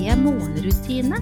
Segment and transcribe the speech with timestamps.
[0.00, 1.18] morgenrutine.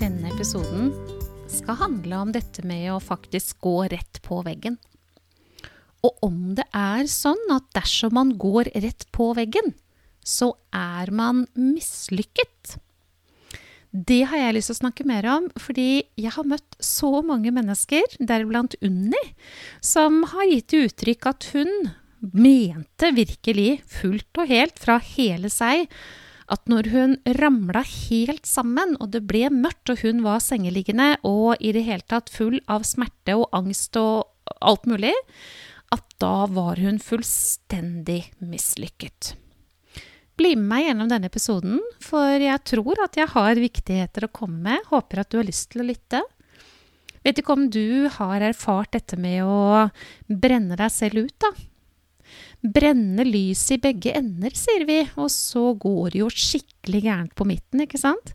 [0.00, 0.90] Denne episoden
[1.46, 4.80] skal handle om dette med å faktisk gå rett på veggen.
[6.02, 9.74] Og om det er sånn at dersom man går rett på veggen,
[10.26, 12.80] så er man mislykket.
[13.90, 17.50] Det har jeg lyst til å snakke mer om, fordi jeg har møtt så mange
[17.54, 19.22] mennesker, deriblant Unni,
[19.82, 21.72] som har gitt uttrykk at hun
[22.20, 25.88] mente virkelig fullt og helt fra hele seg
[26.50, 31.60] at når hun ramla helt sammen, og det ble mørkt, og hun var sengeliggende og
[31.62, 34.26] i det hele tatt full av smerte og angst og
[34.58, 35.14] alt mulig,
[35.94, 39.34] at da var hun fullstendig mislykket.
[40.40, 44.62] Bli med meg gjennom denne episoden, for jeg tror at jeg har viktigheter å komme
[44.70, 44.86] med.
[44.88, 46.22] Håper at du har lyst til å lytte.
[47.20, 49.90] Vet ikke om du har erfart dette med å
[50.24, 51.50] brenne deg selv ut, da.
[52.64, 57.44] Brenne lys i begge ender, sier vi, og så går det jo skikkelig gærent på
[57.50, 58.32] midten, ikke sant?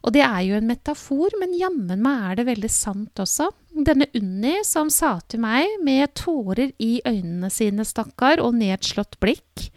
[0.00, 3.50] Og det er jo en metafor, men jammen meg er det veldig sant også.
[3.76, 9.68] Denne Unni som sa til meg med tårer i øynene sine, stakkar, og nedslått blikk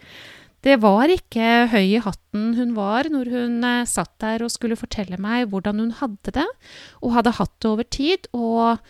[0.66, 4.78] det var ikke høy i hatten hun var når hun eh, satt der og skulle
[4.78, 6.46] fortelle meg hvordan hun hadde det,
[7.02, 8.26] og hadde hatt det over tid.
[8.34, 8.82] Og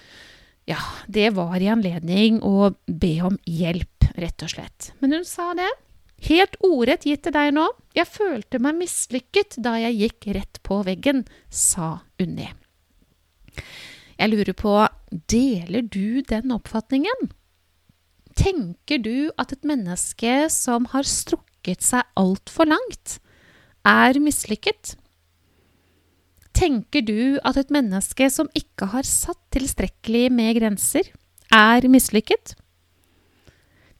[0.70, 0.80] ja,
[1.12, 4.92] det var i anledning å be om hjelp, rett og slett.
[5.02, 5.68] Men hun sa det.
[6.27, 7.66] Helt ordrett gitt til deg nå.
[7.96, 12.48] Jeg følte meg mislykket da jeg gikk rett på veggen, sa Unni.
[14.17, 14.78] Jeg lurer på,
[15.28, 17.28] deler du den oppfatningen?
[18.36, 23.18] Tenker du at et menneske som har strukket strukket seg altfor langt,
[23.84, 24.94] er mislykket?
[26.54, 31.02] Tenker du at et menneske som ikke har satt tilstrekkelig med grenser,
[31.50, 32.54] er mislykket?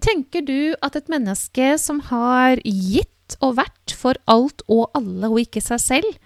[0.00, 5.41] Tenker du at et menneske som har gitt og vært for alt og alle og
[5.43, 6.16] ikke seg selv,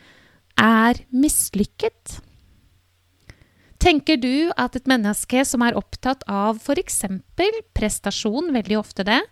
[0.60, 2.20] er mislykket?
[3.80, 6.98] Tenker du at et menneske som er opptatt av f.eks.
[7.72, 9.22] prestasjon, veldig ofte det,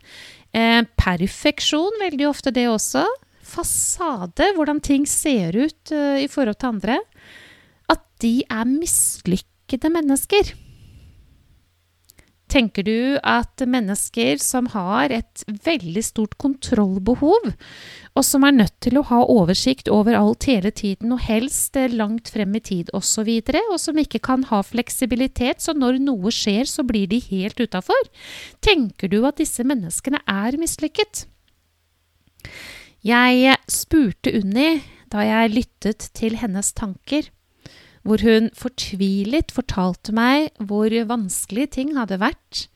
[0.57, 3.05] Eh, perfeksjon, veldig ofte det også.
[3.49, 6.97] Fasade, hvordan ting ser ut uh, i forhold til andre.
[7.89, 10.53] At de er mislykkede mennesker.
[12.49, 17.51] Tenker du at mennesker som har et veldig stort kontrollbehov,
[18.17, 22.33] og som er nødt til å ha oversikt over alt hele tiden, og helst langt
[22.33, 26.33] frem i tid osv., og, så og som ikke kan ha fleksibilitet, så når noe
[26.33, 28.09] skjer, så blir de helt utafor,
[28.65, 31.27] tenker du at disse menneskene er mislykket?
[33.05, 34.79] Jeg spurte Unni
[35.13, 37.29] da jeg lyttet til hennes tanker
[38.09, 42.67] hvor hun fortvilet fortalte meg hvor vanskelige ting hadde vært,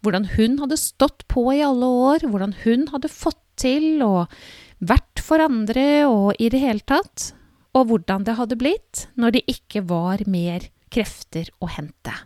[0.00, 4.32] hvordan hun hadde stått på i alle år, hvordan hun hadde fått til og
[4.80, 7.34] vært for andre og i det hele tatt,
[7.76, 12.16] og hvordan det hadde blitt når det ikke var mer krefter å hente.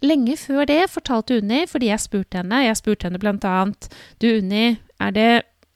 [0.00, 3.90] Lenge før det fortalte Unni, fordi jeg spurte henne, jeg spurte henne blant annet,
[4.22, 5.30] du Unni, er det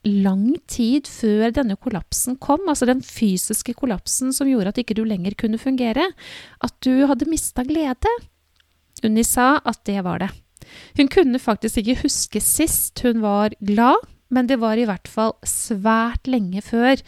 [0.08, 5.04] lang tid før denne kollapsen kom, altså den fysiske kollapsen som gjorde at ikke du
[5.06, 6.08] lenger kunne fungere,
[6.62, 8.10] at du hadde mista glede.
[9.06, 10.32] Unni sa at det var det.
[10.98, 13.98] Hun kunne faktisk ikke huske sist hun var glad,
[14.32, 17.02] men det var i hvert fall svært lenge før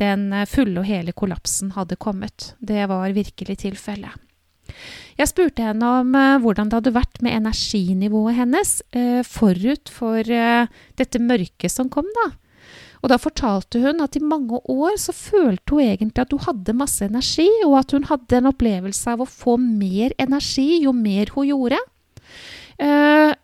[0.00, 2.54] den fulle og hele kollapsen hadde kommet.
[2.58, 4.14] Det var virkelig tilfellet.
[5.18, 10.20] Jeg spurte henne om uh, hvordan det hadde vært med energinivået hennes uh, forut for
[10.24, 12.30] uh, dette mørket som kom, da.
[13.02, 16.76] Og da fortalte hun at i mange år så følte hun egentlig at hun hadde
[16.78, 21.32] masse energi, og at hun hadde en opplevelse av å få mer energi jo mer
[21.34, 21.80] hun gjorde.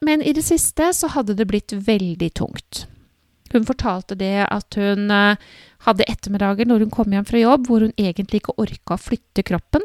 [0.07, 2.87] men i det siste så hadde det blitt veldig tungt.
[3.53, 7.95] Hun fortalte det at hun hadde ettermiddager når hun kom hjem fra jobb, hvor hun
[7.99, 9.83] egentlig ikke orka å flytte kroppen.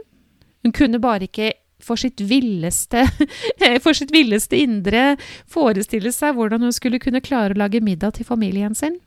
[0.64, 1.52] Hun kunne bare ikke
[1.84, 3.04] for sitt villeste,
[3.84, 5.14] for sitt villeste indre
[5.52, 9.00] forestille seg hvordan hun skulle kunne klare å lage middag til familien sin.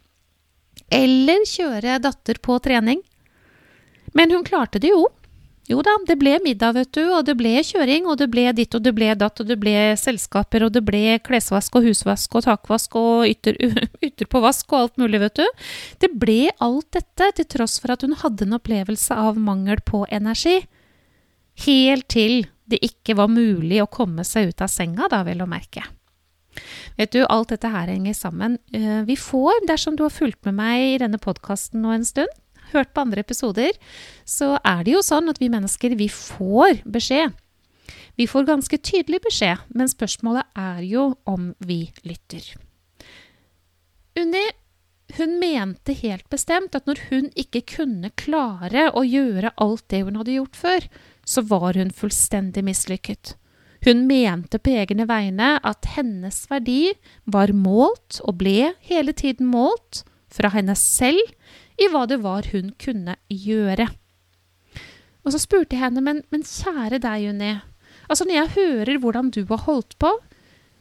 [0.93, 3.01] Eller kjøre datter på trening.
[4.17, 5.07] Men hun klarte det jo.
[5.67, 8.75] Jo da, det ble middag, vet du, og det ble kjøring, og det ble ditt
[8.79, 12.45] og det ble datt, og det ble selskaper, og det ble klesvask og husvask og
[12.47, 13.59] takvask og ytter,
[14.07, 14.47] ytter og
[14.79, 15.67] alt mulig, vet du.
[16.05, 20.05] Det ble alt dette til tross for at hun hadde en opplevelse av mangel på
[20.07, 20.61] energi.
[21.65, 25.49] Helt til det ikke var mulig å komme seg ut av senga, da vel å
[25.49, 25.85] merke.
[26.97, 28.59] Vet du, alt dette her henger sammen.
[28.75, 32.33] Eh, vi får, dersom du har fulgt med meg i denne podkasten nå en stund,
[32.73, 33.77] hørt på andre episoder,
[34.27, 37.37] så er det jo sånn at vi mennesker, vi får beskjed.
[38.17, 42.55] Vi får ganske tydelig beskjed, men spørsmålet er jo om vi lytter.
[44.17, 44.47] Unni
[45.15, 50.19] hun mente helt bestemt at når hun ikke kunne klare å gjøre alt det hun
[50.19, 50.89] hadde gjort før,
[51.27, 53.35] så var hun fullstendig mislykket.
[53.85, 56.95] Hun mente på egne vegne at hennes verdi
[57.29, 61.23] var målt, og ble hele tiden målt, fra henne selv
[61.81, 63.89] i hva det var hun kunne gjøre.
[65.27, 67.53] Og så spurte jeg henne, men, men kjære deg, Juni,
[68.07, 70.13] altså når jeg hører hvordan du har holdt på,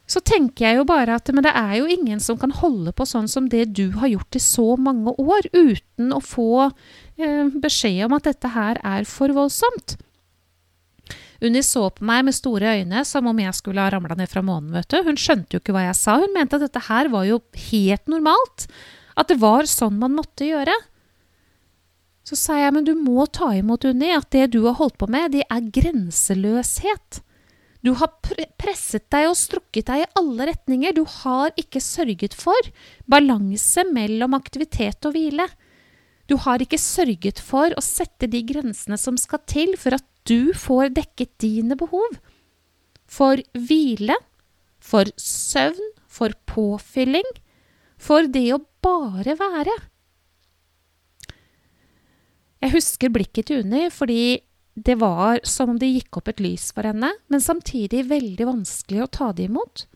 [0.06, 3.06] så tenker jeg jo bare at men det er jo ingen som kan holde på
[3.10, 6.68] sånn som det du har gjort i så mange år, uten å få
[7.18, 9.96] eh, beskjed om at dette her er for voldsomt.
[11.44, 14.42] Unni så på meg med store øyne som om jeg skulle ha ramla ned fra
[14.44, 14.72] månen.
[14.72, 15.02] vet du.
[15.04, 16.18] Hun skjønte jo ikke hva jeg sa.
[16.22, 17.40] Hun mente at dette her var jo
[17.70, 18.68] helt normalt.
[19.16, 20.74] At det var sånn man måtte gjøre.
[22.26, 25.06] Så sa jeg, men du må ta imot, Unni, at det du har holdt på
[25.06, 27.20] med, det er grenseløshet.
[27.86, 28.10] Du har
[28.58, 30.96] presset deg og strukket deg i alle retninger.
[30.96, 32.72] Du har ikke sørget for
[33.06, 35.46] balanse mellom aktivitet og hvile.
[36.26, 40.52] Du har ikke sørget for å sette de grensene som skal til for at du
[40.56, 42.18] får dekket dine behov.
[43.06, 44.16] For hvile,
[44.82, 47.28] for søvn, for påfylling,
[47.96, 49.76] for det å bare være.
[52.62, 54.40] Jeg husker blikket til Unni fordi
[54.76, 59.04] det var som om det gikk opp et lys for henne, men samtidig veldig vanskelig
[59.04, 59.86] å ta det imot.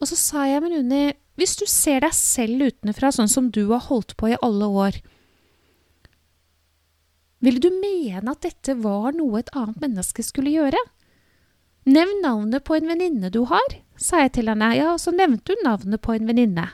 [0.00, 1.02] Og så sa jeg, men Unni,
[1.40, 5.00] hvis du ser deg selv utenfra sånn som du har holdt på i alle år,
[7.44, 10.80] ville du mene at dette var noe et annet menneske skulle gjøre?
[11.84, 15.52] Nevn navnet på en venninne du har, sa jeg til henne, ja, og så nevnte
[15.52, 16.68] hun navnet på en venninne.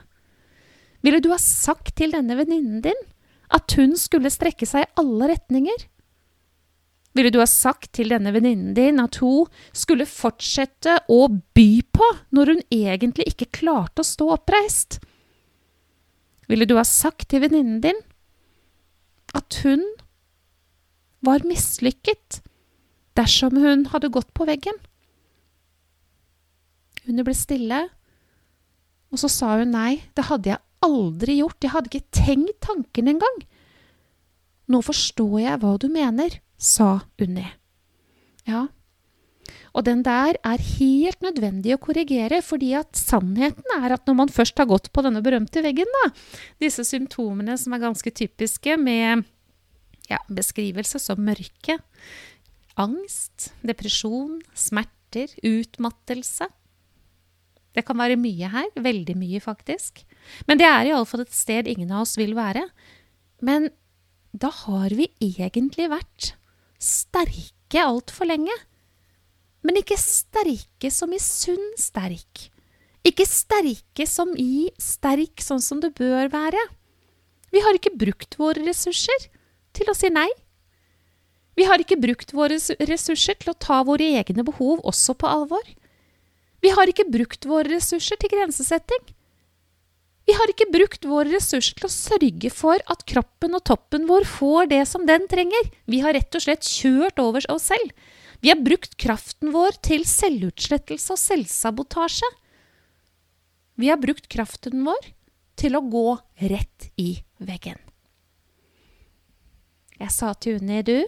[1.03, 3.07] Ville du ha sagt til denne venninnen din
[3.51, 5.89] at hun skulle strekke seg i alle retninger?
[7.19, 11.25] Ville du ha sagt til denne venninnen din at hun skulle fortsette å
[11.57, 15.01] by på når hun egentlig ikke klarte å stå oppreist?
[16.51, 17.99] Ville du ha sagt til venninnen din
[19.35, 19.83] at hun
[21.27, 22.41] var mislykket
[23.19, 24.77] dersom hun hadde gått på veggen?
[27.07, 27.85] Hun ble stille,
[29.11, 33.11] og så sa hun nei, det hadde jeg aldri gjort, jeg hadde ikke tenkt tanken
[33.15, 33.41] engang.
[34.71, 37.49] Nå forstår jeg hva du mener, sa Unni.
[38.47, 38.69] Ja,
[39.77, 44.33] og den der er helt nødvendig å korrigere, fordi at sannheten er at når man
[44.33, 46.11] først har gått på denne berømte veggen, da,
[46.63, 49.27] disse symptomene som er ganske typiske med
[50.11, 51.79] ja, beskrivelse som mørke,
[52.81, 56.49] angst, depresjon, smerter, utmattelse
[57.75, 60.03] Det kan være mye her, veldig mye faktisk.
[60.49, 62.65] Men det er iallfall et sted ingen av oss vil være.
[63.47, 63.69] Men
[64.35, 66.33] da har vi egentlig vært
[66.83, 68.57] sterke altfor lenge.
[69.63, 72.51] Men ikke sterke som i sunn sterk.
[73.07, 76.61] Ikke sterke som i sterk sånn som det bør være.
[77.55, 79.31] Vi har ikke brukt våre ressurser
[79.81, 80.29] til å si nei.
[81.59, 82.57] Vi har ikke brukt våre
[82.89, 85.65] ressurser til å ta våre egne behov også på alvor.
[86.61, 89.11] Vi har ikke brukt våre ressurser til grensesetting.
[90.29, 94.29] Vi har ikke brukt våre ressurser til å sørge for at kroppen og toppen vår
[94.29, 95.73] får det som den trenger.
[95.91, 97.91] Vi har rett og slett kjørt over oss selv.
[98.41, 102.31] Vi har brukt kraften vår til selvutslettelse og selvsabotasje.
[103.81, 105.13] Vi har brukt kraften vår
[105.61, 106.09] til å gå
[106.53, 107.90] rett i veggen.
[110.01, 111.05] Jeg sa til Unni, du,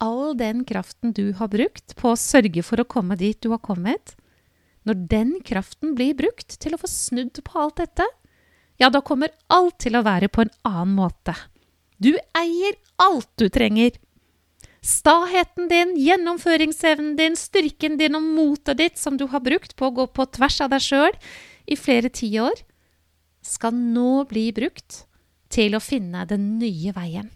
[0.00, 3.60] all den kraften du har brukt på å sørge for å komme dit du har
[3.60, 4.14] kommet,
[4.88, 8.06] når den kraften blir brukt til å få snudd på alt dette,
[8.80, 11.34] ja, da kommer alt til å være på en annen måte.
[12.00, 13.98] Du eier alt du trenger.
[14.80, 19.94] Staheten din, gjennomføringsevnen din, styrken din og motet ditt som du har brukt på å
[19.98, 21.18] gå på tvers av deg sjøl
[21.68, 22.64] i flere tiår,
[23.44, 25.02] skal nå bli brukt
[25.52, 27.28] til å finne den nye veien.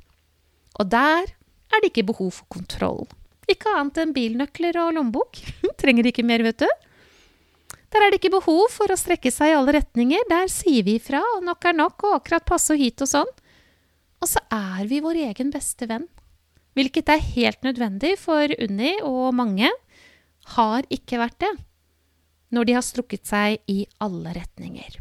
[0.80, 3.04] Og der er det ikke behov for kontroll.
[3.50, 5.38] Ikke annet enn bilnøkler og lommebok.
[5.80, 6.68] Trenger ikke mer, vet du.
[7.94, 10.24] Der er det ikke behov for å strekke seg i alle retninger.
[10.30, 13.30] Der sier vi ifra, og nok er nok, og akkurat passe og hit og sånn.
[14.24, 16.08] Og så er vi vår egen beste venn.
[16.74, 19.68] hvilket er helt nødvendig, for Unni og mange
[20.56, 21.52] har ikke vært det
[22.54, 24.98] når de har strukket seg i alle retninger.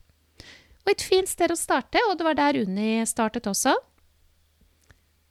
[0.83, 3.73] Og et fint sted å starte, og det var der Unni startet også.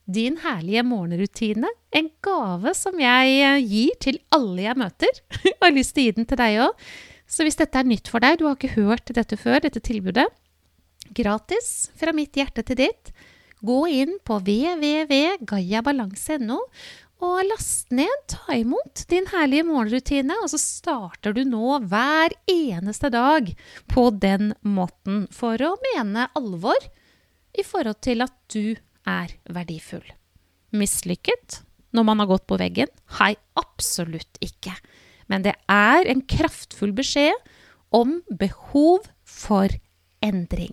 [0.07, 5.09] Din herlige morgenrutine, en gave som jeg eh, gir til alle jeg møter.
[5.55, 6.73] og har lyst til å gi den til deg òg.
[7.33, 10.27] Så hvis dette er nytt for deg, du har ikke hørt dette før, dette tilbudet,
[11.17, 11.67] gratis
[11.99, 13.05] fra mitt hjerte til ditt,
[13.63, 16.59] gå inn på www.gayabalanse.no
[17.23, 23.09] og last ned, ta imot din herlige morgenrutine, og så starter du nå hver eneste
[23.15, 23.55] dag
[23.93, 26.81] på den måten for å mene alvor
[27.55, 28.75] i forhold til at du
[29.09, 30.05] er verdifull.
[30.73, 32.91] Mislykket når man har gått på veggen?
[33.19, 34.75] Hei, absolutt ikke.
[35.29, 37.37] Men det er en kraftfull beskjed
[37.93, 39.73] om behov for
[40.25, 40.73] endring.